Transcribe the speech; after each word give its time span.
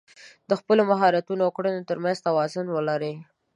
د 0.49 0.51
خپلو 0.59 0.81
مهارتونو 0.91 1.41
او 1.45 1.51
کړنو 1.57 1.87
تر 1.89 1.97
منځ 2.03 2.17
توازن 2.27 2.65
ولرئ. 2.71 3.15